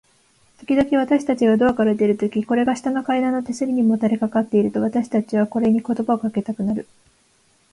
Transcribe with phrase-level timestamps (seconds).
[0.59, 6.87] ときどき、私たちがドアから出るとき、これが下の階段の手すりにもたれかかっていると、私たちはこれに言葉をかけたくなる。